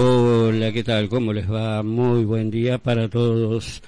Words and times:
Hola, 0.00 0.70
¿qué 0.72 0.84
tal? 0.84 1.08
¿Cómo 1.08 1.32
les 1.32 1.50
va? 1.50 1.82
Muy 1.82 2.24
buen 2.24 2.50
día 2.50 2.78
para 2.78 3.08
todos. 3.08 3.82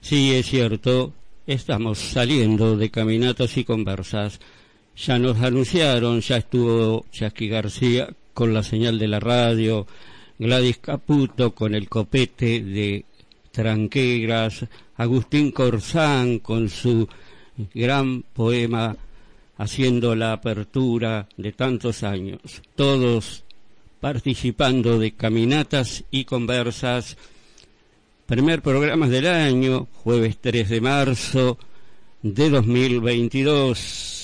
Sí, 0.00 0.32
es 0.34 0.46
cierto, 0.46 1.12
estamos 1.46 1.98
saliendo 1.98 2.76
de 2.76 2.90
caminatas 2.90 3.56
y 3.56 3.64
conversas. 3.64 4.40
Ya 4.96 5.18
nos 5.18 5.38
anunciaron, 5.42 6.20
ya 6.20 6.38
estuvo 6.38 7.04
Chasqui 7.10 7.48
García 7.48 8.08
con 8.32 8.54
la 8.54 8.62
señal 8.62 8.98
de 8.98 9.08
la 9.08 9.20
radio, 9.20 9.86
Gladys 10.38 10.78
Caputo 10.78 11.54
con 11.54 11.74
el 11.74 11.88
copete 11.88 12.62
de 12.62 13.04
Tranqueras, 13.50 14.64
Agustín 14.96 15.50
Corzán 15.50 16.38
con 16.38 16.68
su 16.68 17.08
gran 17.74 18.22
poema 18.22 18.96
haciendo 19.58 20.14
la 20.14 20.32
apertura 20.32 21.28
de 21.36 21.52
tantos 21.52 22.02
años. 22.02 22.40
Todos 22.74 23.44
participando 24.00 24.98
de 24.98 25.12
caminatas 25.12 26.04
y 26.10 26.24
conversas. 26.24 27.16
Primer 28.26 28.62
programa 28.62 29.08
del 29.08 29.26
año, 29.26 29.88
jueves 30.04 30.38
3 30.40 30.68
de 30.68 30.80
marzo 30.80 31.58
de 32.22 32.50
2022. 32.50 34.15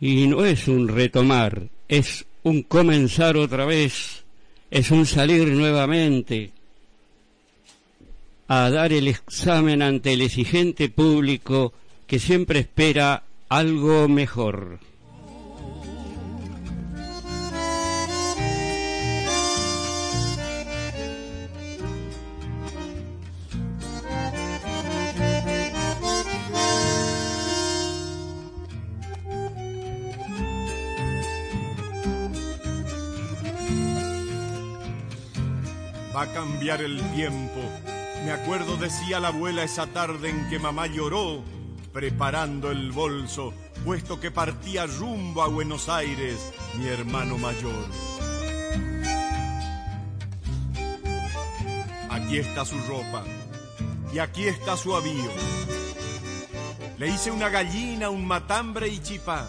Y 0.00 0.26
no 0.26 0.44
es 0.44 0.68
un 0.68 0.88
retomar, 0.88 1.68
es 1.88 2.24
un 2.42 2.62
comenzar 2.62 3.36
otra 3.36 3.64
vez, 3.64 4.24
es 4.70 4.90
un 4.90 5.06
salir 5.06 5.48
nuevamente, 5.48 6.52
a 8.46 8.70
dar 8.70 8.92
el 8.92 9.08
examen 9.08 9.82
ante 9.82 10.12
el 10.12 10.22
exigente 10.22 10.88
público 10.88 11.72
que 12.06 12.18
siempre 12.18 12.60
espera 12.60 13.22
algo 13.48 14.08
mejor. 14.08 14.78
A 36.18 36.26
cambiar 36.32 36.82
el 36.82 37.00
tiempo 37.12 37.60
me 38.24 38.32
acuerdo, 38.32 38.76
decía 38.76 39.20
la 39.20 39.28
abuela 39.28 39.62
esa 39.62 39.86
tarde 39.86 40.30
en 40.30 40.48
que 40.50 40.58
mamá 40.58 40.88
lloró, 40.88 41.44
preparando 41.92 42.72
el 42.72 42.90
bolso, 42.90 43.54
puesto 43.84 44.18
que 44.18 44.32
partía 44.32 44.86
rumbo 44.86 45.42
a 45.44 45.46
Buenos 45.46 45.88
Aires 45.88 46.44
mi 46.74 46.88
hermano 46.88 47.38
mayor. 47.38 47.86
Aquí 52.10 52.38
está 52.38 52.64
su 52.64 52.76
ropa 52.88 53.22
y 54.12 54.18
aquí 54.18 54.48
está 54.48 54.76
su 54.76 54.96
avío. 54.96 55.30
Le 56.98 57.06
hice 57.10 57.30
una 57.30 57.48
gallina, 57.48 58.10
un 58.10 58.26
matambre 58.26 58.88
y 58.88 58.98
chipá. 58.98 59.48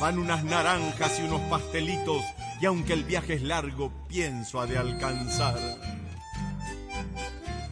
Van 0.00 0.18
unas 0.18 0.44
naranjas 0.44 1.18
y 1.18 1.22
unos 1.24 1.40
pastelitos 1.50 2.22
y 2.62 2.66
aunque 2.66 2.92
el 2.92 3.02
viaje 3.02 3.34
es 3.34 3.42
largo, 3.42 3.92
pienso 4.06 4.60
a 4.60 4.68
de 4.68 4.78
alcanzar. 4.78 5.58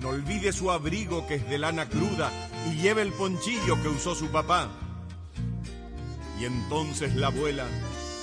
No 0.00 0.08
olvide 0.08 0.52
su 0.52 0.68
abrigo 0.72 1.28
que 1.28 1.36
es 1.36 1.48
de 1.48 1.58
lana 1.58 1.88
cruda 1.88 2.32
y 2.68 2.74
lleve 2.74 3.02
el 3.02 3.12
ponchillo 3.12 3.80
que 3.80 3.88
usó 3.88 4.16
su 4.16 4.32
papá. 4.32 4.68
Y 6.40 6.44
entonces 6.44 7.14
la 7.14 7.28
abuela, 7.28 7.66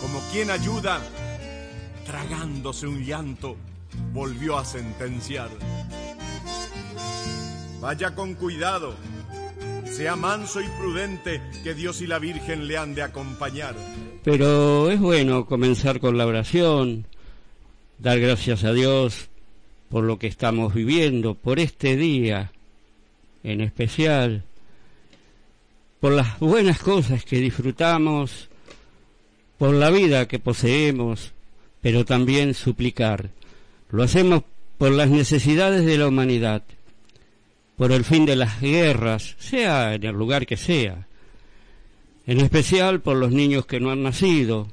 como 0.01 0.19
quien 0.33 0.51
ayuda, 0.51 1.01
tragándose 2.05 2.85
un 2.85 3.01
llanto, 3.01 3.55
volvió 4.11 4.57
a 4.57 4.66
sentenciar. 4.66 5.49
Vaya 7.79 8.13
con 8.13 8.34
cuidado, 8.34 8.94
sea 9.85 10.17
manso 10.17 10.59
y 10.59 10.67
prudente, 10.67 11.41
que 11.63 11.73
Dios 11.73 12.01
y 12.01 12.07
la 12.07 12.19
Virgen 12.19 12.67
le 12.67 12.78
han 12.78 12.94
de 12.94 13.03
acompañar. 13.03 13.73
Pero 14.27 14.91
es 14.91 14.99
bueno 14.99 15.45
comenzar 15.45 16.01
con 16.01 16.17
la 16.17 16.25
oración, 16.25 17.05
dar 17.97 18.19
gracias 18.19 18.65
a 18.65 18.73
Dios 18.73 19.29
por 19.88 20.03
lo 20.03 20.19
que 20.19 20.27
estamos 20.27 20.73
viviendo, 20.73 21.33
por 21.33 21.59
este 21.59 21.95
día 21.95 22.51
en 23.45 23.61
especial, 23.61 24.43
por 26.01 26.11
las 26.11 26.39
buenas 26.39 26.79
cosas 26.79 27.23
que 27.23 27.39
disfrutamos, 27.39 28.49
por 29.57 29.73
la 29.73 29.89
vida 29.91 30.27
que 30.27 30.39
poseemos, 30.39 31.31
pero 31.79 32.03
también 32.03 32.53
suplicar. 32.53 33.29
Lo 33.91 34.03
hacemos 34.03 34.43
por 34.77 34.91
las 34.91 35.09
necesidades 35.09 35.85
de 35.85 35.97
la 35.97 36.07
humanidad, 36.07 36.63
por 37.77 37.93
el 37.93 38.03
fin 38.03 38.25
de 38.25 38.35
las 38.35 38.59
guerras, 38.59 39.37
sea 39.39 39.93
en 39.93 40.03
el 40.03 40.16
lugar 40.16 40.45
que 40.45 40.57
sea, 40.57 41.06
en 42.27 42.41
especial 42.41 42.99
por 42.99 43.15
los 43.15 43.31
niños 43.31 43.65
que 43.65 43.79
no 43.79 43.89
han 43.89 44.03
nacido, 44.03 44.67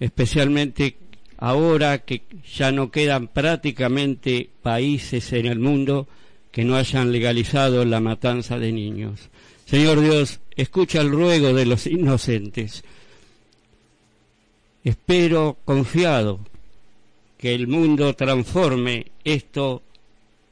especialmente 0.00 0.96
ahora 1.38 1.98
que 1.98 2.22
ya 2.54 2.72
no 2.72 2.90
quedan 2.90 3.28
prácticamente 3.28 4.50
países 4.62 5.32
en 5.32 5.46
el 5.46 5.60
mundo 5.60 6.08
que 6.50 6.64
no 6.64 6.74
hayan 6.76 7.12
legalizado 7.12 7.84
la 7.84 8.00
matanza 8.00 8.58
de 8.58 8.72
niños. 8.72 9.30
Señor 9.64 10.00
Dios, 10.00 10.40
escucha 10.56 11.00
el 11.00 11.10
ruego 11.10 11.52
de 11.54 11.66
los 11.66 11.86
inocentes. 11.86 12.82
Espero 14.82 15.56
confiado 15.64 16.40
que 17.38 17.54
el 17.54 17.68
mundo 17.68 18.14
transforme 18.14 19.06
esto 19.24 19.82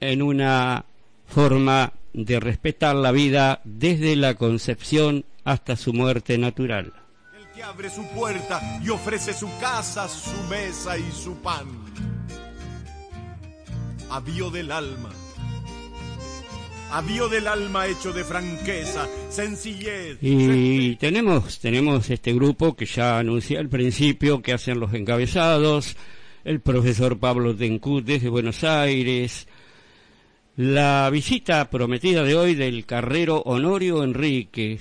en 0.00 0.23
una 0.23 0.84
forma 1.27 1.93
de 2.15 2.41
respetar 2.41 2.97
la 2.97 3.13
vida 3.13 3.61
desde 3.65 4.17
la 4.17 4.35
concepción 4.35 5.27
hasta 5.45 5.77
su 5.77 5.93
muerte 5.93 6.39
natural 6.39 6.93
que 7.55 7.63
abre 7.63 7.89
su 7.89 8.05
puerta 8.09 8.81
y 8.85 8.89
ofrece 8.89 9.33
su 9.33 9.49
casa, 9.61 10.09
su 10.09 10.37
mesa 10.51 10.99
y 10.99 11.09
su 11.13 11.37
pan. 11.37 11.69
Avío 14.11 14.51
del 14.51 14.73
alma. 14.73 15.11
Avío 16.91 17.29
del 17.29 17.47
alma 17.47 17.87
hecho 17.87 18.13
de 18.13 18.25
franqueza, 18.25 19.09
sencillez. 19.29 20.19
Y 20.21 20.97
tenemos, 20.97 21.59
tenemos 21.61 22.11
este 22.11 22.33
grupo 22.33 22.75
que 22.75 22.87
ya 22.87 23.19
anuncié 23.19 23.59
al 23.59 23.69
principio, 23.69 24.43
que 24.43 24.53
hacen 24.53 24.81
los 24.81 24.93
encabezados, 24.93 25.97
el 26.44 26.61
profesor 26.61 27.19
Pablo 27.19 27.55
Tencut 27.55 28.05
desde 28.05 28.29
Buenos 28.29 28.65
Aires, 28.65 29.47
la 30.56 31.11
visita 31.11 31.69
prometida 31.69 32.23
de 32.23 32.37
hoy 32.37 32.55
del 32.55 32.87
carrero 32.87 33.39
Honorio 33.39 34.05
Enrique, 34.05 34.79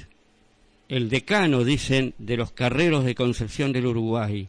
el 0.87 1.09
decano, 1.09 1.63
dicen, 1.63 2.13
de 2.19 2.37
los 2.37 2.51
carreros 2.51 3.05
de 3.05 3.15
Concepción 3.15 3.71
del 3.71 3.87
Uruguay. 3.87 4.47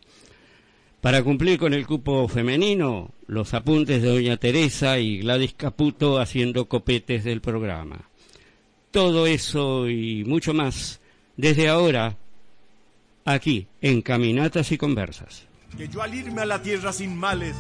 Para 1.00 1.23
cumplir 1.23 1.59
con 1.59 1.73
el 1.73 1.87
cupo 1.87 2.29
femenino, 2.29 3.11
los 3.26 3.55
apuntes 3.55 4.03
de 4.03 4.09
Doña 4.09 4.37
Teresa 4.37 4.99
y 4.99 5.19
Gladys 5.19 5.55
Caputo 5.55 6.19
haciendo 6.19 6.67
copetes 6.67 7.25
del 7.25 7.41
programa. 7.41 8.09
Todo 8.91 9.27
eso 9.27 9.88
y 9.88 10.25
mucho 10.25 10.53
más 10.55 11.00
desde 11.37 11.69
ahora, 11.69 12.17
aquí, 13.25 13.67
en 13.81 14.03
Caminatas 14.03 14.73
y 14.73 14.79
Conversas. 14.79 15.47
Que 15.77 15.88
yo 15.88 16.03
al 16.03 16.15
irme 16.15 16.43
a 16.43 16.47
la 16.47 16.62
tierra 16.62 16.93
sin 16.93 17.17
males, 17.17 17.56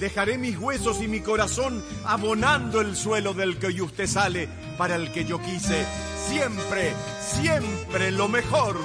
dejaré 0.00 0.38
mis 0.38 0.58
huesos 0.58 1.02
y 1.02 1.08
mi 1.08 1.20
corazón 1.20 1.82
abonando 2.04 2.80
el 2.80 2.96
suelo 2.96 3.34
del 3.34 3.58
que 3.58 3.68
hoy 3.68 3.80
usted 3.80 4.06
sale, 4.06 4.48
para 4.76 4.96
el 4.96 5.12
que 5.12 5.24
yo 5.24 5.40
quise 5.40 5.86
siempre, 6.28 6.92
siempre 7.20 8.10
lo 8.10 8.28
mejor. 8.28 8.76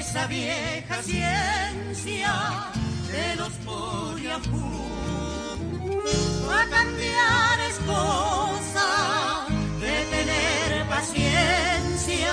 Esa 0.00 0.26
vieja 0.28 1.02
ciencia 1.02 2.32
de 3.12 3.36
los 3.36 3.52
Poriafú. 3.66 4.56
A 6.50 6.64
cambiar 6.70 7.60
es 7.68 7.78
cosa 7.80 9.46
de 9.78 10.16
tener 10.16 10.86
paciencia, 10.88 12.32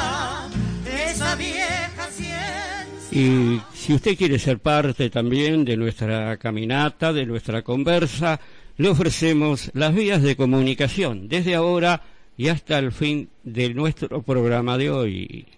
esa 1.10 1.36
vieja 1.36 2.08
ciencia. 2.12 3.08
Y 3.12 3.62
si 3.74 3.94
usted 3.94 4.18
quiere 4.18 4.40
ser 4.40 4.60
parte 4.60 5.10
también 5.10 5.66
de 5.66 5.76
nuestra 5.76 6.38
caminata, 6.38 7.12
de 7.12 7.26
nuestra 7.26 7.64
conversa, 7.64 8.40
le 8.78 8.88
ofrecemos 8.88 9.72
las 9.74 9.94
vías 9.94 10.22
de 10.22 10.38
comunicación 10.38 11.28
desde 11.28 11.56
ahora 11.56 12.02
y 12.38 12.48
hasta 12.48 12.80
el 12.80 12.94
fin 12.94 13.30
de 13.44 13.74
nuestro 13.74 14.22
programa 14.22 14.78
de 14.78 14.90
hoy. 14.90 15.57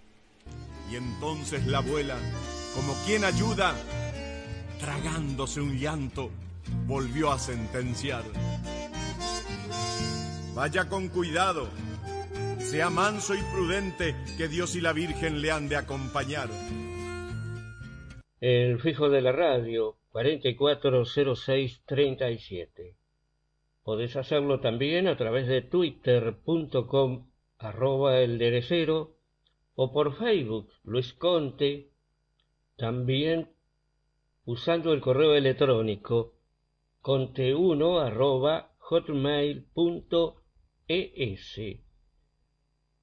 Y 0.92 0.96
entonces 0.96 1.68
la 1.68 1.78
abuela, 1.80 2.18
como 2.76 2.94
quien 3.06 3.24
ayuda, 3.24 3.76
tragándose 4.80 5.62
un 5.62 5.78
llanto, 5.78 6.30
volvió 6.88 7.32
a 7.32 7.40
sentenciar. 7.40 8.24
Vaya 10.56 10.90
con 10.90 11.10
cuidado, 11.10 11.68
sea 12.58 12.90
manso 12.90 13.36
y 13.36 13.42
prudente, 13.54 14.16
que 14.38 14.48
Dios 14.48 14.76
y 14.76 14.82
la 14.82 14.94
Virgen 14.94 15.42
le 15.42 15.52
han 15.52 15.70
de 15.70 15.76
acompañar. 15.76 16.50
El 18.42 18.80
fijo 18.80 19.10
de 19.10 19.22
la 19.22 19.32
radio, 19.32 19.98
440637. 20.12 22.96
Podés 23.84 24.16
hacerlo 24.16 24.60
también 24.60 25.08
a 25.08 25.16
través 25.18 25.48
de 25.48 25.62
twitter.com 25.62 27.30
arroba 27.60 28.20
el 28.20 28.38
derecero 28.38 29.19
o 29.82 29.94
por 29.94 30.08
Facebook 30.18 30.68
Luis 30.84 31.14
Conte, 31.14 31.72
también 32.76 33.48
usando 34.44 34.92
el 34.92 35.00
correo 35.00 35.36
electrónico 35.36 36.34
conte1 37.02 38.06
arroba 38.08 38.74
hotmail.es. 38.80 39.70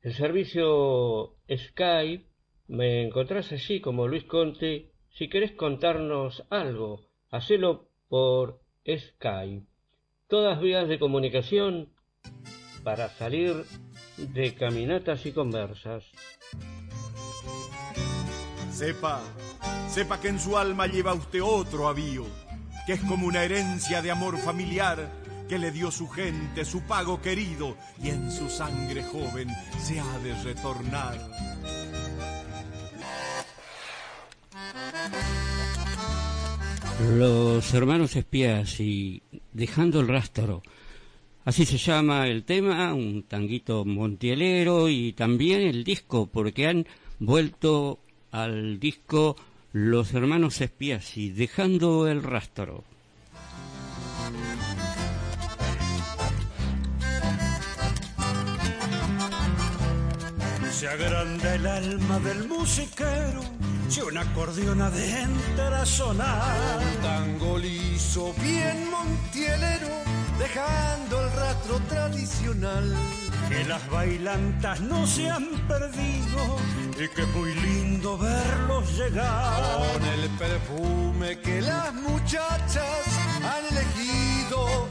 El 0.03 0.13
servicio 0.13 1.37
Skype 1.51 2.27
me 2.69 3.07
encontrás 3.07 3.53
allí 3.53 3.81
como 3.81 4.07
Luis 4.07 4.25
Conte. 4.25 4.93
Si 5.09 5.31
querés 5.31 5.53
contarnos 5.53 6.45
algo, 6.51 7.09
hacelo 7.31 7.89
por 8.09 8.61
Skype 8.87 9.65
todas 10.29 10.61
vías 10.61 10.89
de 10.89 10.99
comunicación 10.99 11.89
para 12.85 13.09
salir 13.09 13.65
de 14.17 14.55
caminatas 14.55 15.27
y 15.27 15.33
conversas. 15.33 16.05
Sepa, 18.73 19.21
sepa 19.89 20.21
que 20.21 20.29
en 20.29 20.41
su 20.41 20.59
alma 20.59 20.87
lleva 20.87 21.15
usted 21.15 21.43
otro 21.43 21.89
avío, 21.89 22.25
que 22.87 22.95
es 22.95 23.01
como 23.01 23.27
una 23.27 23.45
herencia 23.45 24.03
de 24.03 24.11
amor 24.11 24.37
familiar 24.39 25.11
que 25.49 25.59
le 25.59 25.71
dio 25.71 25.91
su 25.91 26.09
gente, 26.09 26.65
su 26.65 26.83
pago 26.83 27.21
querido, 27.23 27.77
y 28.03 28.09
en 28.09 28.31
su 28.31 28.49
sangre 28.51 29.03
joven 29.05 29.49
se 29.79 30.01
ha 30.01 30.19
de 30.19 30.35
retornar. 30.43 31.19
Los 37.17 37.75
hermanos 37.75 38.17
espías 38.17 38.81
y 38.81 39.23
dejando 39.53 40.01
el 40.01 40.09
rastro. 40.09 40.63
Así 41.47 41.65
se 41.65 41.79
llama 41.79 42.27
el 42.27 42.43
tema, 42.43 42.93
un 42.93 43.23
tanguito 43.23 43.85
montielero 43.85 44.89
y 44.89 45.13
también 45.13 45.63
el 45.63 45.85
disco, 45.85 46.27
porque 46.27 46.67
han 46.67 46.87
vuelto 47.21 48.01
al 48.33 48.81
disco 48.81 49.37
Los 49.73 50.13
hermanos 50.13 50.61
espías 50.61 51.17
y 51.17 51.31
dejando 51.31 52.09
el 52.09 52.25
rastro. 52.25 52.83
Se 60.73 60.89
agranda 60.89 61.55
el 61.55 61.67
alma 61.67 62.19
del 62.19 62.49
musiquero 62.49 63.41
si 63.89 64.01
una 64.01 64.23
acordeona 64.23 64.89
entra 64.89 65.83
a 65.83 65.87
sonar. 65.87 66.81
Tango 67.03 67.57
liso, 67.57 68.35
bien 68.43 68.91
montielero, 68.91 70.06
dejando 70.39 71.21
el 71.21 71.33
rastro 71.33 71.81
tradicional. 71.89 72.95
Que 73.49 73.65
las 73.65 73.89
bailantas 73.91 74.81
no 74.81 75.07
se 75.07 75.31
han 75.31 75.47
perdido 75.69 76.59
y 76.99 77.09
que 77.15 77.23
es 77.23 77.29
muy 77.29 77.55
lindo 77.55 78.19
verlos 78.19 78.97
llegar. 78.97 79.63
Con 79.93 80.05
el 80.05 80.31
perfume 80.31 81.39
que 81.39 81.61
las 81.61 81.95
muchachas 81.95 83.05
han 83.43 83.77
elegido. 83.77 84.89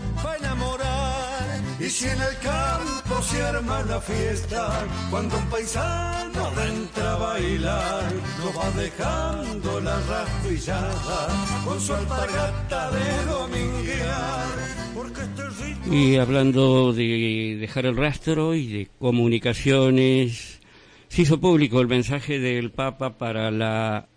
Y 1.86 1.90
si 1.92 2.08
en 2.08 2.20
el 2.20 2.38
campo 2.40 3.22
se 3.22 3.44
arma 3.44 3.84
la 3.84 4.02
fiesta, 4.02 4.88
cuando 5.12 5.38
un 5.38 5.46
paisano 5.50 6.50
entra 6.60 7.14
a 7.14 7.18
bailar, 7.18 8.14
no 8.40 8.60
va 8.60 8.72
dejando 8.72 9.80
la 9.82 10.00
rastrillada 10.00 11.28
con 11.64 11.80
su 11.80 11.94
alpargata 11.94 12.90
de 12.90 13.26
dominguear. 13.26 14.48
Porque 14.96 15.22
este 15.22 15.48
ritmo... 15.48 15.94
Y 15.94 16.16
hablando 16.16 16.92
de 16.92 17.58
dejar 17.60 17.86
el 17.86 17.98
rastro 17.98 18.56
y 18.56 18.66
de 18.66 18.88
comunicaciones, 18.98 20.62
se 21.08 21.22
hizo 21.22 21.40
público 21.40 21.82
el 21.82 21.88
mensaje 21.88 22.40
del 22.40 22.72
Papa 22.72 23.20
para 23.20 23.52
la 23.52 24.08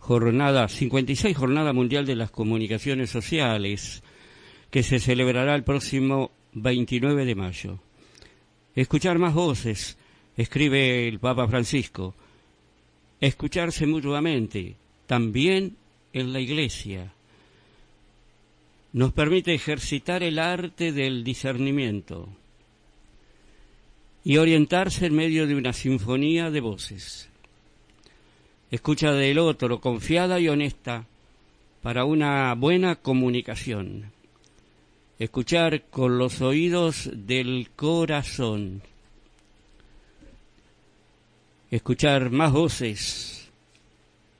jornada, 0.00 0.68
56 0.68 1.34
Jornada 1.34 1.72
Mundial 1.72 2.04
de 2.04 2.16
las 2.16 2.30
Comunicaciones 2.30 3.08
Sociales, 3.08 4.02
que 4.70 4.82
se 4.82 4.98
celebrará 4.98 5.54
el 5.54 5.64
próximo 5.64 6.32
29 6.52 7.24
de 7.24 7.34
mayo. 7.34 7.78
Escuchar 8.74 9.18
más 9.18 9.34
voces, 9.34 9.96
escribe 10.36 11.08
el 11.08 11.18
Papa 11.18 11.48
Francisco. 11.48 12.14
Escucharse 13.20 13.86
mutuamente, 13.86 14.76
también 15.06 15.76
en 16.12 16.32
la 16.32 16.40
Iglesia. 16.40 17.12
Nos 18.92 19.12
permite 19.12 19.54
ejercitar 19.54 20.22
el 20.22 20.38
arte 20.38 20.92
del 20.92 21.24
discernimiento 21.24 22.28
y 24.24 24.36
orientarse 24.36 25.06
en 25.06 25.14
medio 25.14 25.46
de 25.46 25.54
una 25.54 25.72
sinfonía 25.72 26.50
de 26.50 26.60
voces. 26.60 27.28
Escucha 28.70 29.12
del 29.12 29.38
otro, 29.38 29.80
confiada 29.80 30.38
y 30.40 30.48
honesta, 30.48 31.06
para 31.82 32.04
una 32.04 32.54
buena 32.54 32.96
comunicación 32.96 34.12
escuchar 35.18 35.82
con 35.90 36.18
los 36.18 36.40
oídos 36.40 37.10
del 37.12 37.70
corazón, 37.74 38.82
escuchar 41.70 42.30
más 42.30 42.52
voces, 42.52 43.50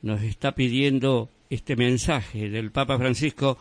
nos 0.02 0.22
está 0.22 0.52
pidiendo 0.52 1.28
este 1.50 1.76
mensaje 1.76 2.48
del 2.48 2.70
Papa 2.70 2.96
Francisco 2.98 3.58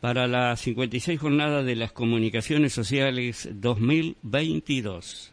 para 0.00 0.26
la 0.26 0.56
56 0.56 1.20
jornada 1.20 1.62
de 1.62 1.76
las 1.76 1.92
comunicaciones 1.92 2.72
sociales 2.72 3.48
2022. 3.52 5.32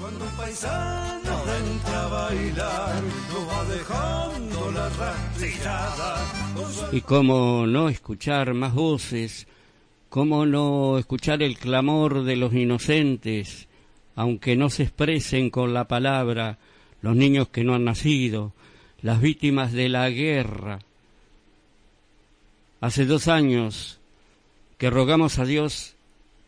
Cuando 0.00 0.24
un 0.24 0.30
paisano 0.30 1.42
entra 1.56 2.04
a 2.04 2.08
bailar, 2.08 3.02
no 3.02 3.46
va 3.46 3.64
dejando 3.64 4.70
la 4.70 4.88
rastrillada. 4.90 6.54
con 6.54 6.72
su 6.72 6.96
Y 6.96 7.00
cómo 7.00 7.66
no 7.66 7.88
escuchar 7.88 8.54
más 8.54 8.72
voces, 8.74 9.48
cómo 10.18 10.46
no 10.46 10.98
escuchar 10.98 11.44
el 11.44 11.56
clamor 11.56 12.24
de 12.24 12.34
los 12.34 12.52
inocentes, 12.52 13.68
aunque 14.16 14.56
no 14.56 14.68
se 14.68 14.82
expresen 14.82 15.48
con 15.48 15.72
la 15.72 15.86
palabra, 15.86 16.58
los 17.02 17.14
niños 17.14 17.50
que 17.50 17.62
no 17.62 17.76
han 17.76 17.84
nacido, 17.84 18.52
las 19.00 19.20
víctimas 19.20 19.72
de 19.72 19.88
la 19.88 20.10
guerra. 20.10 20.80
Hace 22.80 23.06
dos 23.06 23.28
años 23.28 24.00
que 24.76 24.90
rogamos 24.90 25.38
a 25.38 25.44
Dios 25.44 25.94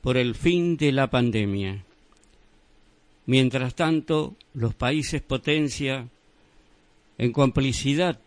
por 0.00 0.16
el 0.16 0.34
fin 0.34 0.76
de 0.76 0.90
la 0.90 1.08
pandemia. 1.08 1.84
Mientras 3.26 3.76
tanto, 3.76 4.34
los 4.52 4.74
países 4.74 5.22
potencia, 5.22 6.08
en 7.18 7.30
complicidad 7.30 8.18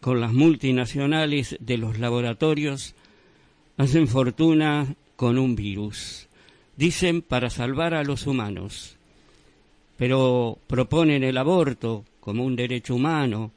con 0.00 0.20
las 0.20 0.32
multinacionales 0.32 1.56
de 1.58 1.76
los 1.76 1.98
laboratorios, 1.98 2.94
hacen 3.82 4.06
fortuna 4.06 4.94
con 5.16 5.38
un 5.38 5.56
virus. 5.56 6.28
Dicen 6.76 7.20
para 7.20 7.50
salvar 7.50 7.94
a 7.94 8.04
los 8.04 8.28
humanos, 8.28 8.96
pero 9.96 10.56
proponen 10.68 11.24
el 11.24 11.36
aborto 11.36 12.04
como 12.20 12.44
un 12.44 12.54
derecho 12.54 12.94
humano. 12.94 13.50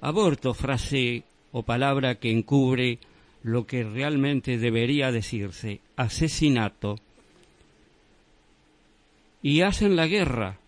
Aborto, 0.00 0.54
frase 0.54 1.22
o 1.52 1.62
palabra 1.62 2.16
que 2.16 2.32
encubre 2.32 2.98
lo 3.44 3.64
que 3.64 3.84
realmente 3.84 4.58
debería 4.58 5.12
decirse, 5.12 5.80
asesinato. 5.94 6.98
Y 9.40 9.60
hacen 9.60 9.94
la 9.94 10.08
guerra 10.08 10.58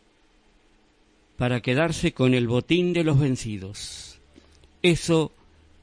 para 1.36 1.60
quedarse 1.60 2.12
con 2.12 2.34
el 2.34 2.46
botín 2.46 2.92
de 2.92 3.02
los 3.02 3.18
vencidos. 3.18 4.20
Eso 4.80 5.32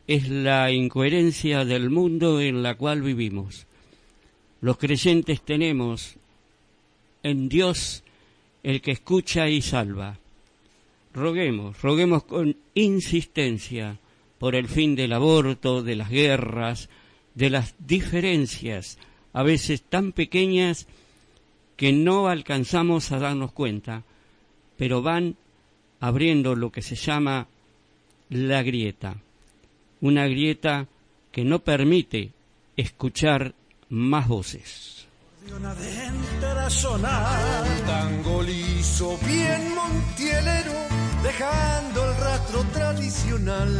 es 0.08 0.30
la 0.30 0.72
incoherencia 0.72 1.66
del 1.66 1.90
mundo 1.90 2.40
en 2.40 2.64
la 2.64 2.76
cual 2.76 3.02
vivimos. 3.02 3.68
Los 4.62 4.78
creyentes 4.78 5.42
tenemos 5.42 6.16
en 7.24 7.50
Dios 7.50 8.04
el 8.64 8.82
que 8.82 8.92
escucha 8.92 9.50
y 9.50 9.62
salva. 9.62 10.18
Roguemos, 11.14 11.82
roguemos 11.82 12.24
con 12.24 12.56
insistencia 12.74 14.00
por 14.40 14.56
el 14.56 14.68
fin 14.68 14.96
del 14.96 15.14
aborto, 15.14 15.84
de 15.84 15.96
las 15.96 16.10
guerras, 16.10 16.90
de 17.36 17.50
las 17.50 17.76
diferencias, 17.80 18.98
a 19.34 19.44
veces 19.44 19.82
tan 19.82 20.12
pequeñas 20.12 20.88
que 21.76 21.92
no 21.92 22.28
alcanzamos 22.28 23.12
a 23.12 23.20
darnos 23.20 23.52
cuenta, 23.52 24.04
pero 24.78 25.02
van 25.02 25.36
abriendo 26.00 26.56
lo 26.56 26.72
que 26.72 26.82
se 26.82 26.96
llama 26.96 27.48
la 28.30 28.64
grieta, 28.64 29.18
una 30.02 30.28
grieta 30.28 30.88
que 31.32 31.44
no 31.44 31.60
permite 31.60 32.32
escuchar 32.76 33.54
más 33.90 34.28
voces. 34.28 35.08
Tango 37.86 38.44
liso, 38.44 39.18
bien 39.26 39.76
montielero, 39.76 40.74
dejando 41.24 42.10
el 42.10 42.18
rastro 42.18 42.64
tradicional. 42.74 43.80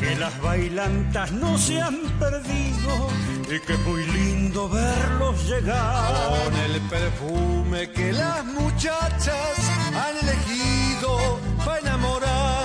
Que 0.00 0.16
las 0.16 0.40
bailantas 0.42 1.32
no 1.32 1.56
se 1.56 1.80
han 1.80 1.96
perdido 2.18 3.08
y 3.48 3.60
que 3.60 3.76
muy 3.78 4.04
lindo 4.06 4.68
verlos 4.68 5.48
llegar. 5.48 6.44
Con 6.44 6.54
el 6.56 6.80
perfume 6.82 7.90
que 7.90 8.12
las 8.12 8.44
muchachas 8.44 9.70
han 9.94 10.28
elegido 10.28 11.38
para 11.64 11.78
enamorar. 11.78 12.63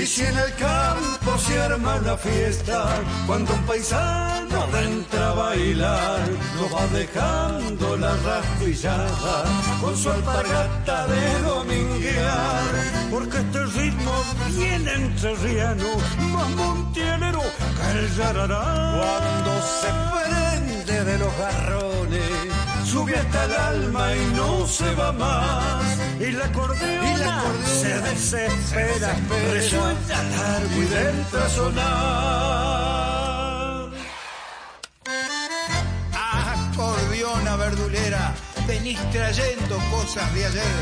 Y 0.00 0.06
si 0.06 0.22
en 0.22 0.38
el 0.38 0.54
campo 0.54 1.36
se 1.38 1.60
arma 1.60 1.96
una 1.96 2.16
fiesta, 2.16 3.02
cuando 3.26 3.52
un 3.52 3.62
paisano 3.66 4.68
entra 4.78 5.30
a 5.30 5.34
bailar, 5.34 6.20
lo 6.54 6.70
va 6.70 6.86
dejando 6.86 7.96
la 7.96 8.14
rastrillada 8.18 9.44
con 9.80 9.96
su 9.96 10.08
alpargata 10.08 11.04
de 11.08 11.40
dominguear. 11.40 12.70
Porque 13.10 13.38
este 13.38 13.66
ritmo 13.66 14.12
viene 14.56 14.92
entrerriano, 14.94 15.88
más 16.32 16.48
montielero 16.50 17.42
que 17.42 17.98
el 17.98 18.16
yarará. 18.16 18.62
Cuando 19.00 19.52
se 19.80 19.90
prende 20.14 21.04
de 21.10 21.18
los 21.18 21.38
garrones, 21.38 22.37
sube 22.88 23.14
hasta 23.16 23.44
el 23.44 23.52
alma 23.52 24.16
y 24.16 24.24
no 24.34 24.66
se 24.66 24.94
va 24.94 25.12
más. 25.12 25.98
Y 26.20 26.32
la 26.32 26.46
acordeona, 26.46 27.12
Y 27.12 27.16
la 27.18 27.38
acordeona 27.38 27.66
se 27.66 28.00
desespera, 28.00 29.12
desespera, 29.12 29.52
resuelta 29.52 30.22
largo 30.22 30.82
y 30.82 30.86
de 30.86 31.10
entra 31.10 31.44
a 31.44 31.48
sonar. 31.48 31.88
Acordeona 36.12 37.56
verdulera, 37.56 38.34
venís 38.66 38.98
trayendo 39.10 39.78
cosas 39.90 40.34
de 40.34 40.46
ayer, 40.46 40.76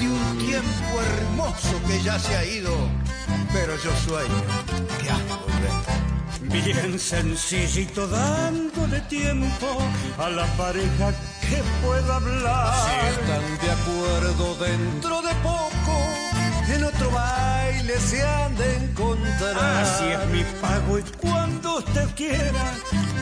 de 0.00 0.06
un 0.08 0.38
tiempo 0.38 1.00
hermoso 1.02 1.80
que 1.86 2.02
ya 2.02 2.18
se 2.18 2.36
ha 2.36 2.44
ido, 2.44 2.74
pero 3.52 3.76
yo 3.76 3.94
sueño 4.06 4.42
que 5.00 5.10
has 5.10 5.28
volver. 5.28 5.79
Bien 6.42 6.98
sencillito 6.98 8.06
dándole 8.06 9.00
tiempo 9.02 9.66
a 10.18 10.30
la 10.30 10.46
pareja 10.56 11.12
que 11.40 11.62
pueda 11.84 12.16
hablar. 12.16 12.74
Si 12.86 13.20
están 13.20 13.58
de 13.60 13.70
acuerdo 13.70 14.54
dentro 14.56 15.22
de 15.22 15.34
poco, 15.42 15.98
en 16.74 16.84
otro 16.84 17.10
baile 17.10 17.98
se 17.98 18.22
han 18.26 18.56
de 18.56 18.76
encontrar. 18.76 19.82
Así 19.82 20.04
es 20.04 20.26
mi 20.28 20.44
pago 20.60 20.98
y 20.98 21.02
cuando 21.18 21.78
usted 21.78 22.08
quiera 22.16 22.72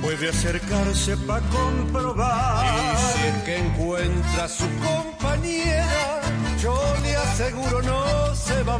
puede 0.01 0.29
acercarse 0.29 1.17
para 1.17 1.45
comprobar. 1.49 2.65
Y 2.67 2.97
si 2.97 3.27
es 3.27 3.43
que 3.45 3.57
encuentra 3.59 4.45
a 4.45 4.49
su 4.49 4.65
compañera, 4.79 6.21
yo 6.63 6.81
le 7.03 7.17
aseguro 7.17 7.83
no 7.83 8.35
se 8.37 8.63
va. 8.63 8.78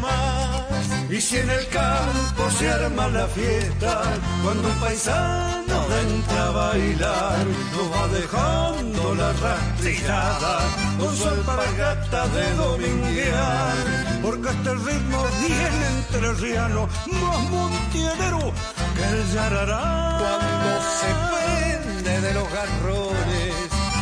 Y 1.18 1.20
si 1.20 1.37
en 1.37 1.50
el 1.50 1.66
campo 1.66 2.48
se 2.56 2.70
arma 2.70 3.08
la 3.08 3.26
fiesta, 3.26 4.02
cuando 4.40 4.68
un 4.68 4.75
paisano 4.75 5.76
entra 6.00 6.46
a 6.46 6.50
bailar, 6.52 7.46
nos 7.75 7.92
va 7.92 8.06
dejando 8.06 9.14
la 9.16 9.32
rastrillada 9.32 10.60
con 10.96 11.16
su 11.16 11.28
alpargata 11.28 12.28
de 12.28 12.54
dominguear. 12.54 13.76
Porque 14.22 14.48
este 14.48 14.75
ritmo 14.75 15.26
viene 15.40 15.87
entrerriano, 15.98 16.88
más 17.20 17.50
montielero 17.50 18.52
que 18.94 19.04
el 19.10 19.32
yarará. 19.32 20.18
Cuando 20.20 20.70
se 21.00 21.10
prende 21.32 22.20
de 22.20 22.34
los 22.34 22.48
garrones, 22.52 23.54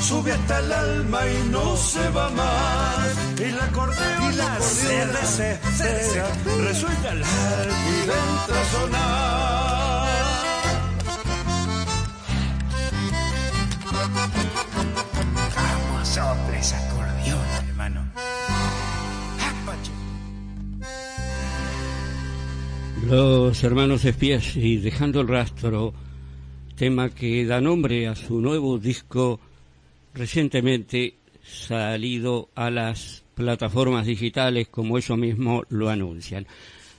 sube 0.02 0.32
hasta 0.32 0.58
el 0.58 0.70
alma 0.70 1.26
y 1.26 1.48
no 1.48 1.76
se 1.78 2.10
va 2.10 2.28
más. 2.28 3.25
Y 3.38 3.50
la 3.50 3.64
acordeona, 3.64 4.60
se 4.60 5.06
desespera, 5.06 6.32
resuelta 6.64 7.14
largo 7.14 7.74
Y 7.90 8.00
entra 8.02 8.60
a 8.60 8.64
sonar. 8.64 10.06
Vamos, 15.54 16.08
sopla 16.08 16.58
esa 16.58 16.88
acordeona, 16.88 17.58
hermano. 17.68 18.12
Los 23.04 23.62
hermanos 23.62 24.04
espías 24.06 24.56
y 24.56 24.78
Dejando 24.78 25.20
el 25.20 25.28
Rastro, 25.28 25.92
tema 26.74 27.10
que 27.10 27.44
da 27.44 27.60
nombre 27.60 28.08
a 28.08 28.14
su 28.14 28.40
nuevo 28.40 28.78
disco 28.78 29.40
recientemente 30.14 31.16
salido 31.42 32.48
a 32.54 32.70
las 32.70 33.25
plataformas 33.36 34.06
digitales 34.06 34.66
como 34.68 34.96
ellos 34.96 35.16
mismos 35.16 35.66
lo 35.68 35.90
anuncian. 35.90 36.46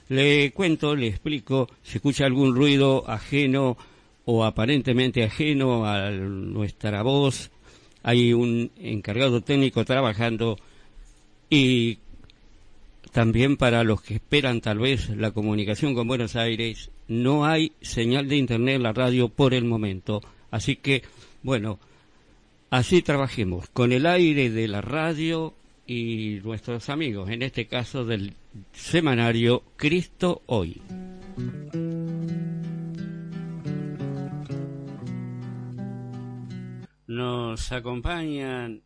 Le 0.08 0.52
cuento, 0.52 0.94
le 0.96 1.08
explico, 1.08 1.68
si 1.82 1.96
escucha 1.96 2.24
algún 2.24 2.54
ruido 2.54 3.04
ajeno 3.10 3.76
o 4.24 4.44
aparentemente 4.44 5.24
ajeno 5.24 5.84
a 5.84 6.10
nuestra 6.10 7.02
voz, 7.02 7.50
hay 8.02 8.32
un 8.32 8.70
encargado 8.78 9.42
técnico 9.42 9.84
trabajando 9.84 10.56
y 11.50 11.98
también 13.12 13.56
para 13.56 13.82
los 13.82 14.00
que 14.00 14.14
esperan 14.14 14.60
tal 14.60 14.78
vez 14.78 15.10
la 15.10 15.32
comunicación 15.32 15.94
con 15.94 16.06
Buenos 16.06 16.36
Aires, 16.36 16.90
no 17.08 17.46
hay 17.46 17.72
señal 17.80 18.28
de 18.28 18.36
internet 18.36 18.76
en 18.76 18.84
la 18.84 18.92
radio 18.92 19.28
por 19.28 19.54
el 19.54 19.64
momento. 19.64 20.22
Así 20.50 20.76
que, 20.76 21.02
bueno, 21.42 21.80
así 22.70 23.02
trabajemos 23.02 23.68
con 23.70 23.92
el 23.92 24.06
aire 24.06 24.50
de 24.50 24.68
la 24.68 24.82
radio 24.82 25.54
y 25.88 26.40
nuestros 26.44 26.90
amigos, 26.90 27.30
en 27.30 27.40
este 27.40 27.66
caso 27.66 28.04
del 28.04 28.34
semanario 28.72 29.64
Cristo 29.76 30.42
Hoy. 30.44 30.82
Nos 37.06 37.72
acompañan 37.72 38.82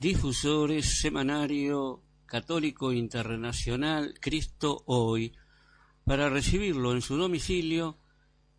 difusores 0.00 0.98
semanario 1.00 2.02
católico 2.26 2.92
internacional 2.92 4.14
Cristo 4.20 4.82
Hoy. 4.86 5.32
Para 6.04 6.30
recibirlo 6.30 6.92
en 6.92 7.00
su 7.00 7.16
domicilio, 7.16 7.96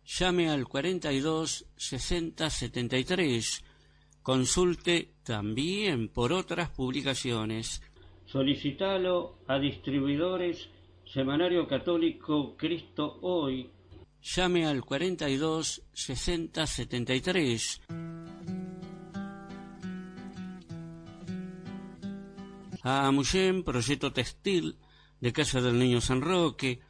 llame 0.06 0.48
al 0.48 0.66
42 0.66 1.66
60 1.76 2.48
73. 2.48 3.64
Consulte 4.22 5.11
también 5.22 6.08
por 6.08 6.32
otras 6.32 6.70
publicaciones. 6.70 7.82
Solicitalo 8.26 9.38
a 9.46 9.58
distribuidores 9.58 10.68
Semanario 11.04 11.66
Católico 11.66 12.56
Cristo 12.56 13.18
Hoy. 13.22 13.70
Llame 14.22 14.66
al 14.66 14.84
42 14.84 15.82
60 15.92 16.66
73. 16.66 17.80
a 22.82 23.06
Amuyen, 23.06 23.62
proyecto 23.62 24.12
textil 24.12 24.76
de 25.20 25.32
Casa 25.32 25.60
del 25.60 25.78
Niño 25.78 26.00
San 26.00 26.20
Roque, 26.20 26.80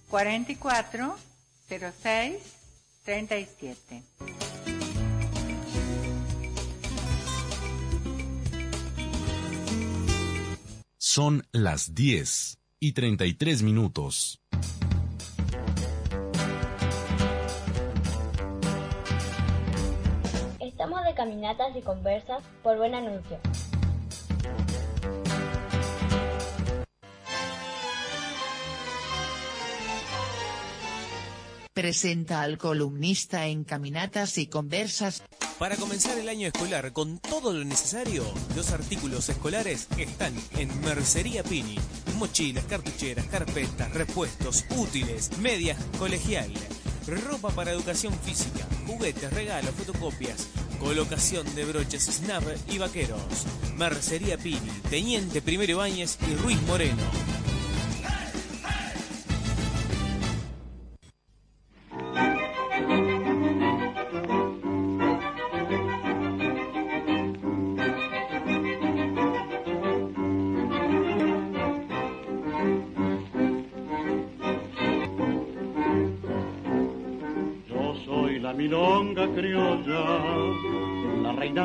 44 0.08 1.16
06 1.68 2.34
37. 3.04 4.02
Son 10.98 11.46
las 11.52 11.94
10 11.94 12.58
y 12.80 12.92
33 12.92 13.62
minutos. 13.62 14.40
Estamos 20.86 21.04
de 21.04 21.14
caminatas 21.14 21.76
y 21.76 21.82
conversas 21.82 22.44
por 22.62 22.76
buen 22.76 22.94
anuncio. 22.94 23.40
presenta 31.74 32.40
al 32.40 32.56
columnista 32.56 33.46
en 33.46 33.64
Caminatas 33.64 34.38
y 34.38 34.46
Conversas. 34.46 35.22
Para 35.58 35.76
comenzar 35.76 36.16
el 36.16 36.28
año 36.28 36.46
escolar 36.46 36.92
con 36.92 37.18
todo 37.18 37.52
lo 37.52 37.64
necesario, 37.64 38.24
los 38.54 38.70
artículos 38.72 39.28
escolares 39.28 39.88
están 39.98 40.34
en 40.56 40.80
Mercería 40.82 41.42
Pini. 41.42 41.78
Mochilas, 42.16 42.64
cartucheras, 42.64 43.26
carpetas, 43.26 43.92
repuestos, 43.92 44.64
útiles, 44.76 45.36
medias, 45.38 45.76
colegial, 45.98 46.50
ropa 47.06 47.50
para 47.50 47.72
educación 47.72 48.12
física, 48.24 48.66
juguetes, 48.86 49.32
regalos, 49.32 49.70
fotocopias, 49.70 50.48
colocación 50.80 51.54
de 51.54 51.64
broches, 51.64 52.04
snap 52.04 52.42
y 52.68 52.78
vaqueros. 52.78 53.20
Mercería 53.76 54.38
Pini, 54.38 54.70
Teniente 54.90 55.40
Primero 55.42 55.78
Báñez 55.78 56.18
y 56.28 56.34
Ruiz 56.34 56.60
Moreno. 56.62 57.45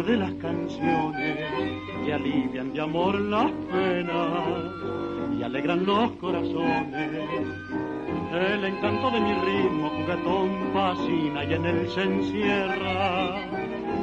De 0.04 0.18
las 0.18 0.34
canciones 0.36 1.38
que 2.06 2.14
alivian 2.14 2.74
de 2.74 2.82
amor 2.82 3.20
las 3.20 3.52
penas 3.72 4.72
y 5.38 5.44
alegran 5.44 5.86
los 5.86 6.12
corazones. 6.14 7.12
El 8.32 8.64
encanto 8.64 9.12
de 9.12 9.20
mi 9.20 9.34
ritmo 9.34 9.90
juguetón 9.90 10.50
fascina 10.74 11.44
y 11.44 11.54
en 11.54 11.66
él 11.66 11.90
se 11.90 12.04
encierra 12.04 13.50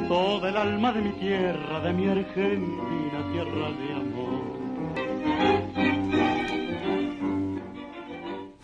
toda 0.07 0.49
el 0.49 0.57
alma 0.57 0.93
de 0.93 1.01
mi 1.01 1.11
tierra, 1.13 1.79
de 1.79 1.93
mi 1.93 2.07
Argentina, 2.07 3.31
tierra 3.33 3.71
de 3.71 3.98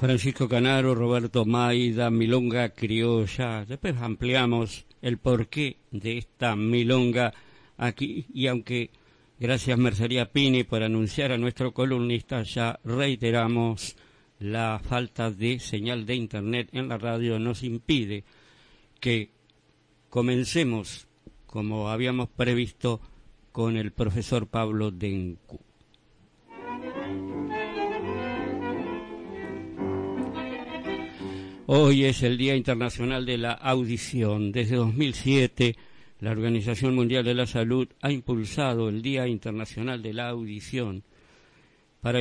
Francisco 0.05 0.47
Canaro, 0.47 0.93
Roberto 0.93 1.45
Maida, 1.45 2.11
Milonga 2.11 2.69
Criolla. 2.69 3.65
Después 3.65 3.95
ampliamos 3.99 4.85
el 5.01 5.17
porqué 5.17 5.77
de 5.89 6.19
esta 6.19 6.55
milonga 6.55 7.33
aquí 7.75 8.27
y 8.31 8.45
aunque 8.45 8.91
gracias 9.39 9.79
Mercería 9.79 10.31
Pini 10.31 10.63
por 10.63 10.83
anunciar 10.83 11.31
a 11.31 11.39
nuestro 11.39 11.73
columnista, 11.73 12.43
ya 12.43 12.79
reiteramos 12.83 13.95
la 14.37 14.79
falta 14.79 15.31
de 15.31 15.57
señal 15.59 16.05
de 16.05 16.13
internet 16.13 16.69
en 16.73 16.87
la 16.87 16.99
radio 16.99 17.39
nos 17.39 17.63
impide 17.63 18.25
que 18.99 19.31
comencemos 20.11 21.07
como 21.47 21.89
habíamos 21.89 22.29
previsto 22.29 23.01
con 23.51 23.75
el 23.75 23.91
profesor 23.91 24.45
Pablo 24.45 24.91
Dencu. 24.91 25.64
Hoy 31.67 32.05
es 32.05 32.21
el 32.21 32.37
Día 32.37 32.55
Internacional 32.55 33.25
de 33.25 33.39
la 33.39 33.53
Audición. 33.53 34.51
Desde 34.51 34.75
2007, 34.75 35.75
la 36.19 36.29
Organización 36.29 36.93
Mundial 36.93 37.25
de 37.25 37.33
la 37.33 37.47
Salud 37.47 37.87
ha 38.03 38.11
impulsado 38.11 38.87
el 38.87 39.01
Día 39.01 39.27
Internacional 39.27 40.03
de 40.03 40.13
la 40.13 40.29
Audición 40.29 41.01
para 42.01 42.19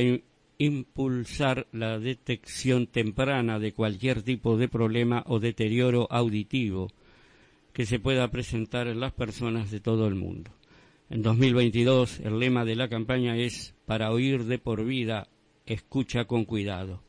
impulsar 0.57 1.67
la 1.71 1.99
detección 1.99 2.87
temprana 2.87 3.59
de 3.59 3.71
cualquier 3.71 4.23
tipo 4.23 4.57
de 4.57 4.67
problema 4.67 5.23
o 5.27 5.39
deterioro 5.39 6.07
auditivo 6.09 6.87
que 7.71 7.85
se 7.85 7.99
pueda 7.99 8.31
presentar 8.31 8.87
en 8.87 8.99
las 8.99 9.13
personas 9.13 9.69
de 9.69 9.79
todo 9.79 10.07
el 10.07 10.15
mundo. 10.15 10.49
En 11.11 11.21
2022, 11.21 12.19
el 12.21 12.39
lema 12.39 12.65
de 12.65 12.75
la 12.75 12.89
campaña 12.89 13.37
es 13.37 13.75
Para 13.85 14.11
oír 14.11 14.45
de 14.45 14.57
por 14.57 14.83
vida, 14.83 15.27
escucha 15.67 16.25
con 16.25 16.45
cuidado. 16.45 17.04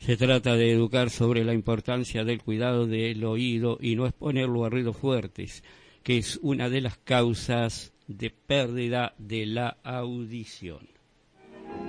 Se 0.00 0.16
trata 0.16 0.56
de 0.56 0.72
educar 0.72 1.10
sobre 1.10 1.44
la 1.44 1.52
importancia 1.52 2.24
del 2.24 2.42
cuidado 2.42 2.86
del 2.86 3.22
oído 3.22 3.76
y 3.82 3.96
no 3.96 4.06
exponerlo 4.06 4.64
a 4.64 4.70
ruidos 4.70 4.96
fuertes, 4.96 5.62
que 6.02 6.16
es 6.16 6.38
una 6.42 6.70
de 6.70 6.80
las 6.80 6.96
causas 6.96 7.92
de 8.08 8.30
pérdida 8.30 9.12
de 9.18 9.44
la 9.44 9.76
audición. 9.84 10.88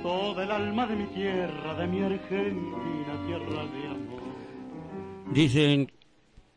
Toda 0.03 0.43
el 0.43 0.51
alma 0.51 0.87
de 0.87 0.95
mi 0.97 1.05
tierra, 1.05 1.73
de 1.73 1.87
mi 1.87 2.01
Argentina, 2.01 3.25
tierra 3.25 3.65
de 3.67 3.87
amor. 3.87 4.21
Dicen 5.33 5.89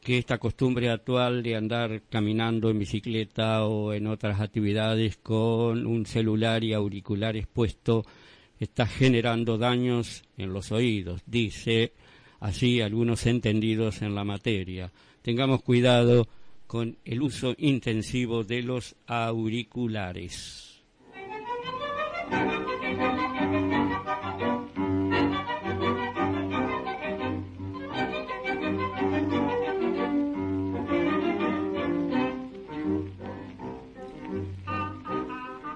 que 0.01 0.19
esta 0.19 0.39
costumbre 0.39 0.91
actual 0.91 1.45
de 1.45 1.55
andar 1.55 2.03
caminando 2.11 2.69
en 2.69 2.81
bicicleta 2.81 3.65
o 3.65 3.93
en 3.93 4.09
otras 4.09 4.41
actividades 4.41 5.19
con 5.19 5.87
un 5.87 6.05
celular 6.05 6.65
y 6.65 6.73
auriculares 6.73 7.47
puesto 7.47 8.05
está 8.65 8.87
generando 8.87 9.59
daños 9.59 10.25
en 10.37 10.53
los 10.53 10.73
oídos, 10.73 11.23
dice 11.27 11.93
así 12.41 12.81
algunos 12.81 13.27
entendidos 13.27 14.03
en 14.03 14.15
la 14.15 14.25
materia. 14.25 14.93
Tengamos 15.23 15.63
cuidado 15.63 16.29
con 16.67 16.99
el 17.05 17.23
uso 17.23 17.55
intensivo 17.59 18.45
de 18.45 18.63
los 18.63 18.97
auriculares. 19.07 20.83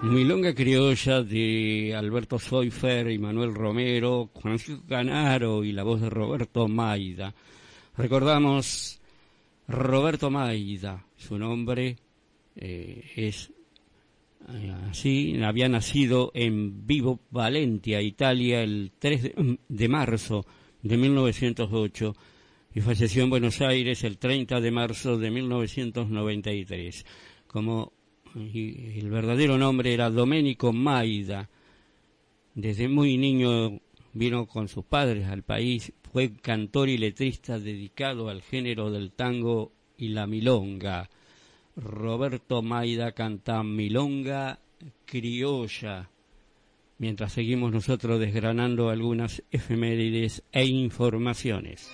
Milonga 0.02 0.54
Criolla 0.54 1.22
de 1.22 1.92
Alberto 1.96 2.38
Soifer 2.38 3.10
y 3.10 3.18
Manuel 3.18 3.52
Romero, 3.52 4.30
Francisco 4.40 4.84
Canaro 4.88 5.64
y 5.64 5.72
la 5.72 5.82
voz 5.82 6.00
de 6.00 6.08
Roberto 6.08 6.68
Maida. 6.68 7.34
Recordamos 7.96 9.00
Roberto 9.66 10.30
Maida, 10.30 11.04
su 11.16 11.36
nombre 11.36 11.96
eh, 12.54 13.10
es 13.16 13.50
así, 14.88 15.42
había 15.42 15.68
nacido 15.68 16.30
en 16.32 16.86
Vivo, 16.86 17.18
Valentia, 17.30 18.00
Italia, 18.00 18.62
el 18.62 18.92
3 19.00 19.22
de, 19.22 19.58
de 19.68 19.88
marzo 19.88 20.46
de 20.80 20.96
1908 20.96 22.14
y 22.72 22.80
falleció 22.80 23.24
en 23.24 23.30
Buenos 23.30 23.60
Aires 23.60 24.04
el 24.04 24.16
30 24.16 24.60
de 24.60 24.70
marzo 24.70 25.18
de 25.18 25.30
1993. 25.32 27.04
Como 27.48 27.97
y 28.40 28.98
el 28.98 29.10
verdadero 29.10 29.58
nombre 29.58 29.92
era 29.92 30.10
Domenico 30.10 30.72
Maida. 30.72 31.48
Desde 32.54 32.88
muy 32.88 33.16
niño 33.16 33.80
vino 34.12 34.46
con 34.46 34.68
sus 34.68 34.84
padres 34.84 35.26
al 35.28 35.42
país, 35.42 35.92
fue 36.12 36.32
cantor 36.32 36.88
y 36.88 36.98
letrista 36.98 37.58
dedicado 37.58 38.28
al 38.28 38.42
género 38.42 38.90
del 38.90 39.12
tango 39.12 39.72
y 39.96 40.08
la 40.08 40.26
milonga. 40.26 41.08
Roberto 41.76 42.62
Maida 42.62 43.12
canta 43.12 43.62
milonga 43.62 44.58
criolla, 45.04 46.10
mientras 46.98 47.32
seguimos 47.32 47.72
nosotros 47.72 48.18
desgranando 48.18 48.90
algunas 48.90 49.42
efemérides 49.50 50.42
e 50.52 50.64
informaciones. 50.66 51.88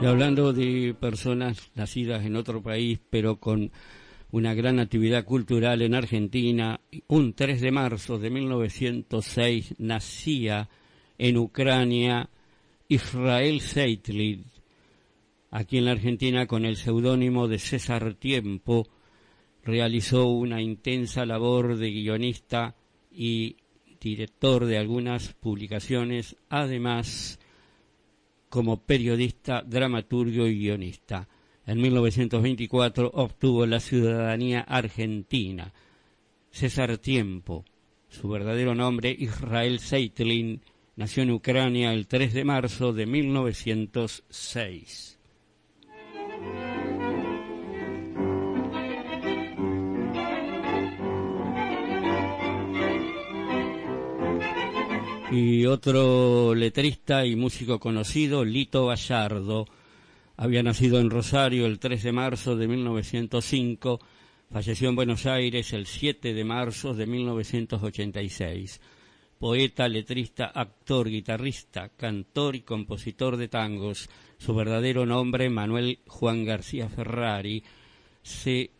Y 0.00 0.06
hablando 0.06 0.52
de 0.52 0.94
personas 0.98 1.70
nacidas 1.74 2.24
en 2.24 2.36
otro 2.36 2.62
país, 2.62 3.00
pero 3.10 3.36
con 3.36 3.70
una 4.30 4.54
gran 4.54 4.78
actividad 4.78 5.24
cultural 5.24 5.80
en 5.82 5.94
Argentina, 5.94 6.80
un 7.06 7.32
3 7.32 7.60
de 7.60 7.70
marzo 7.70 8.18
de 8.18 8.30
1906 8.30 9.76
nacía 9.78 10.68
en 11.16 11.36
Ucrania 11.38 12.28
Israel 12.88 13.60
Seitlin, 13.60 14.44
aquí 15.50 15.78
en 15.78 15.86
la 15.86 15.92
Argentina 15.92 16.46
con 16.46 16.64
el 16.64 16.76
seudónimo 16.76 17.48
de 17.48 17.58
César 17.58 18.14
Tiempo, 18.14 18.86
realizó 19.68 20.26
una 20.28 20.60
intensa 20.62 21.26
labor 21.26 21.76
de 21.76 21.90
guionista 21.90 22.74
y 23.12 23.56
director 24.00 24.64
de 24.64 24.78
algunas 24.78 25.34
publicaciones, 25.34 26.36
además 26.48 27.38
como 28.48 28.78
periodista, 28.78 29.60
dramaturgo 29.60 30.46
y 30.46 30.58
guionista. 30.58 31.28
En 31.66 31.82
1924 31.82 33.10
obtuvo 33.12 33.66
la 33.66 33.80
ciudadanía 33.80 34.62
argentina. 34.62 35.74
César 36.50 36.96
Tiempo, 36.96 37.66
su 38.08 38.26
verdadero 38.26 38.74
nombre 38.74 39.14
Israel 39.18 39.80
Seitlin, 39.80 40.62
nació 40.96 41.24
en 41.24 41.32
Ucrania 41.32 41.92
el 41.92 42.06
3 42.06 42.32
de 42.32 42.44
marzo 42.44 42.94
de 42.94 43.04
1906. 43.04 45.17
Y 55.30 55.66
otro 55.66 56.54
letrista 56.54 57.26
y 57.26 57.36
músico 57.36 57.78
conocido, 57.78 58.44
Lito 58.44 58.86
Gallardo. 58.86 59.66
Había 60.36 60.62
nacido 60.62 61.00
en 61.00 61.10
Rosario 61.10 61.66
el 61.66 61.78
3 61.78 62.02
de 62.02 62.12
marzo 62.12 62.56
de 62.56 62.66
1905, 62.66 64.00
falleció 64.50 64.88
en 64.88 64.96
Buenos 64.96 65.26
Aires 65.26 65.72
el 65.72 65.86
7 65.86 66.32
de 66.32 66.44
marzo 66.44 66.94
de 66.94 67.06
1986. 67.06 68.80
Poeta, 69.38 69.86
letrista, 69.88 70.46
actor, 70.46 71.08
guitarrista, 71.08 71.90
cantor 71.90 72.56
y 72.56 72.62
compositor 72.62 73.36
de 73.36 73.48
tangos. 73.48 74.08
Su 74.38 74.54
verdadero 74.54 75.04
nombre, 75.04 75.50
Manuel 75.50 76.00
Juan 76.06 76.44
García 76.44 76.88
Ferrari, 76.88 77.62
se 78.22 78.70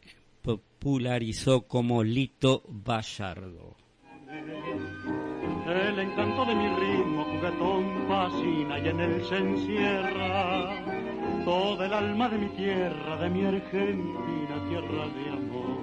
popularizó 0.43 1.63
como 1.63 2.03
Lito 2.03 2.65
Gallardo. 2.85 3.77
El 5.69 5.99
encanto 5.99 6.47
de 6.47 6.55
mi 6.55 6.67
ritmo 6.67 7.25
juguetón 7.25 7.85
fascina 8.09 8.79
y 8.79 8.89
en 8.89 9.01
él 9.01 9.23
se 9.29 9.37
encierra 9.37 10.83
toda 11.45 11.85
el 11.85 11.93
alma 11.93 12.27
de 12.31 12.39
mi 12.39 12.49
tierra, 12.57 13.17
de 13.19 13.29
mi 13.29 13.45
Argentina, 13.45 14.65
tierra 14.67 15.09
de 15.13 15.29
amor. 15.29 15.77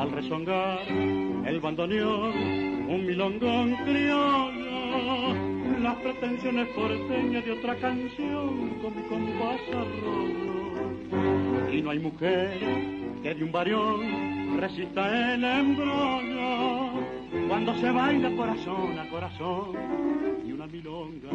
Al 0.00 0.10
rezongar 0.10 0.80
el 0.88 1.60
bandoneón, 1.60 2.32
un 2.88 3.06
milongón 3.06 3.76
criollo, 3.84 5.34
las 5.80 5.94
pretensiones 5.98 6.66
porteñas 6.70 7.44
de 7.44 7.52
otra 7.52 7.76
canción 7.76 8.70
con 8.82 8.96
mi 8.96 9.02
compás 9.02 9.60
arroyo. 9.70 10.50
Y 11.72 11.80
no 11.80 11.90
hay 11.90 12.00
mujer 12.00 12.58
que 13.22 13.34
de 13.36 13.44
un 13.44 13.52
varión 13.52 14.58
resista 14.58 15.34
el 15.34 15.44
embrollo 15.44 16.81
cuando 17.52 17.74
se 17.74 17.90
baila 17.90 18.34
corazón 18.34 18.98
a 18.98 19.10
corazón 19.10 19.76
y 20.42 20.52
una 20.52 20.66
milonga. 20.66 21.28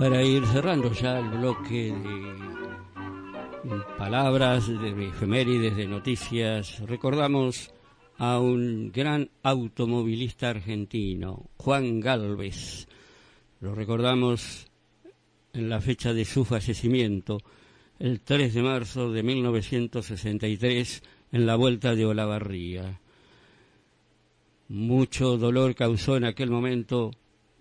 Para 0.00 0.22
ir 0.24 0.44
cerrando 0.46 0.90
ya 0.90 1.20
el 1.20 1.28
bloque 1.28 1.94
de 3.62 3.80
palabras, 3.96 4.66
de 4.66 5.06
efemérides, 5.06 5.76
de 5.76 5.86
noticias, 5.86 6.80
recordamos 6.80 7.72
a 8.18 8.40
un 8.40 8.90
gran 8.92 9.30
automovilista 9.42 10.50
argentino, 10.50 11.50
Juan 11.56 12.00
Galvez. 12.00 12.88
Lo 13.60 13.74
recordamos 13.74 14.66
en 15.52 15.68
la 15.68 15.80
fecha 15.80 16.12
de 16.12 16.24
su 16.24 16.44
fallecimiento, 16.44 17.38
el 17.98 18.20
3 18.20 18.54
de 18.54 18.62
marzo 18.62 19.10
de 19.10 19.22
1963, 19.22 21.02
en 21.32 21.46
la 21.46 21.56
vuelta 21.56 21.94
de 21.94 22.06
Olavarría. 22.06 23.00
Mucho 24.68 25.36
dolor 25.36 25.74
causó 25.74 26.16
en 26.16 26.24
aquel 26.24 26.50
momento 26.50 27.12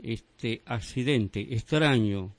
este 0.01 0.61
accidente 0.65 1.53
extraño, 1.53 2.33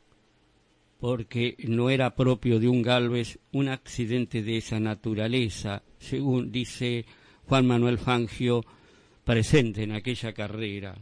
porque 0.98 1.56
no 1.68 1.90
era 1.90 2.14
propio 2.14 2.58
de 2.58 2.68
un 2.68 2.82
Galvez 2.82 3.38
un 3.52 3.68
accidente 3.68 4.42
de 4.42 4.56
esa 4.56 4.80
naturaleza, 4.80 5.82
según 5.98 6.50
dice 6.50 7.04
Juan 7.48 7.64
Manuel 7.64 7.98
Fangio 7.98 8.64
presente 9.24 9.84
en 9.84 9.92
aquella 9.92 10.32
carrera. 10.32 10.96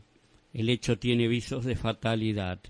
El 0.52 0.68
hecho 0.68 0.98
tiene 0.98 1.26
visos 1.26 1.64
de 1.64 1.74
fatalidad. 1.74 2.60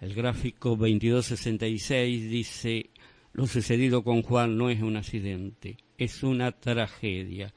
El 0.00 0.14
gráfico 0.14 0.70
2266 0.70 2.30
dice, 2.30 2.90
lo 3.34 3.46
sucedido 3.46 4.02
con 4.02 4.22
Juan 4.22 4.56
no 4.56 4.70
es 4.70 4.80
un 4.80 4.96
accidente, 4.96 5.76
es 5.98 6.22
una 6.22 6.52
tragedia. 6.52 7.52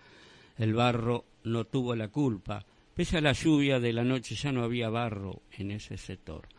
El 0.57 0.73
barro 0.73 1.23
no 1.45 1.63
tuvo 1.63 1.95
la 1.95 2.10
culpa. 2.10 2.65
Pese 2.93 3.19
a 3.19 3.21
la 3.21 3.31
lluvia 3.31 3.79
de 3.79 3.93
la 3.93 4.03
noche 4.03 4.36
ya 4.36 4.51
no 4.51 4.63
había 4.63 4.89
barro 4.89 5.41
en 5.57 5.71
ese 5.71 5.95
sector. 5.95 6.49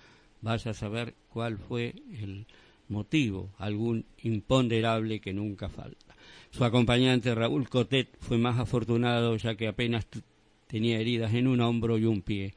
Vaya 0.41 0.71
a 0.71 0.75
saber 0.75 1.15
cuál 1.29 1.59
fue 1.59 1.95
el 2.19 2.47
motivo, 2.89 3.51
algún 3.59 4.07
imponderable 4.23 5.21
que 5.21 5.35
nunca 5.35 5.69
falta. 5.69 6.12
Su 6.53 6.65
acompañante 6.67 7.35
Raúl 7.35 7.71
Cotet 7.71 8.15
fue 8.21 8.37
más 8.37 8.59
afortunado 8.59 9.35
ya 9.39 9.55
que 9.55 9.69
apenas 9.69 10.07
tenía 10.67 10.99
heridas 10.99 11.33
en 11.33 11.47
un 11.47 11.63
hombro 11.63 11.97
y 11.97 12.05
un 12.05 12.21
pie. 12.21 12.53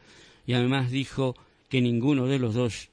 Y 0.45 0.51
además 0.51 0.91
dijo 0.91 1.33
que 1.69 1.81
ninguno 1.81 2.27
de 2.27 2.37
los 2.37 2.53
dos 2.53 2.89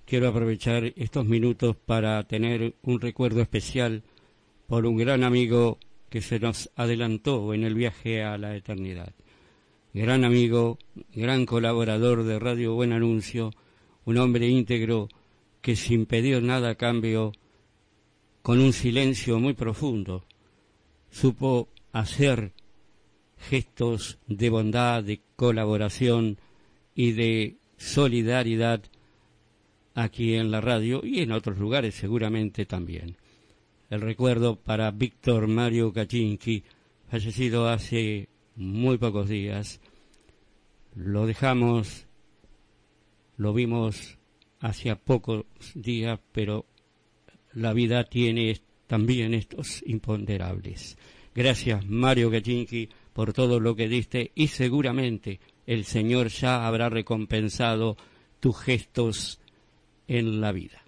quiero 0.08 0.30
aprovechar 0.30 0.94
estos 0.96 1.26
minutos 1.26 1.76
para 1.76 2.24
tener 2.24 2.76
un 2.82 3.02
recuerdo 3.02 3.42
especial 3.42 4.04
por 4.66 4.86
un 4.86 4.96
gran 4.96 5.26
amigo 5.26 5.80
que 6.10 6.22
se 6.22 6.40
nos 6.40 6.72
adelantó 6.78 7.54
en 7.54 7.66
el 7.66 7.76
viaje 7.76 8.24
a 8.24 8.38
la 8.38 8.56
eternidad. 8.56 9.14
Gran 9.94 10.24
amigo, 10.24 10.78
gran 11.14 11.46
colaborador 11.46 12.24
de 12.24 12.40
Radio 12.40 12.74
Buen 12.74 12.94
Anuncio, 12.94 13.52
un 14.06 14.18
hombre 14.18 14.48
íntegro 14.48 15.10
que 15.62 15.76
sin 15.76 16.06
pedir 16.06 16.42
nada 16.42 16.70
a 16.70 16.76
cambio, 16.76 17.34
con 18.42 18.62
un 18.62 18.72
silencio 18.72 19.40
muy 19.42 19.56
profundo, 19.56 20.24
supo 21.12 21.68
hacer 21.92 22.54
gestos 23.38 24.20
de 24.28 24.50
bondad, 24.50 25.04
de 25.04 25.20
colaboración 25.36 26.38
y 26.96 27.12
de 27.12 27.58
solidaridad 27.76 28.82
aquí 29.98 30.36
en 30.36 30.52
la 30.52 30.62
radio 30.62 31.02
y 31.04 31.22
en 31.22 31.32
otros 31.32 31.58
lugares 31.58 31.96
seguramente 31.96 32.68
también. 32.68 33.18
El 33.90 34.02
recuerdo 34.02 34.56
para 34.56 34.92
Víctor 34.92 35.48
Mario 35.48 35.92
Kaczynski, 35.92 36.64
fallecido 37.10 37.68
hace 37.68 38.30
muy 38.56 39.00
pocos 39.00 39.28
días. 39.28 39.82
Lo 40.94 41.26
dejamos, 41.26 42.06
lo 43.38 43.54
vimos 43.54 44.20
hace 44.60 44.96
pocos 44.98 45.46
días, 45.74 46.20
pero 46.32 46.68
la 47.54 47.74
vida 47.74 48.04
tiene 48.04 48.62
también 48.86 49.34
estos 49.34 49.84
imponderables. 49.88 50.96
Gracias, 51.34 51.88
Mario 51.88 52.30
Kaczynski, 52.30 52.90
por 53.14 53.34
todo 53.34 53.60
lo 53.60 53.76
que 53.76 53.88
diste 53.88 54.32
y 54.36 54.50
seguramente 54.50 55.40
el 55.66 55.86
Señor 55.86 56.28
ya 56.28 56.68
habrá 56.68 56.88
recompensado 56.88 57.98
tus 58.40 58.60
gestos 58.60 59.40
en 60.08 60.42
la 60.42 60.52
vida. 60.52 60.82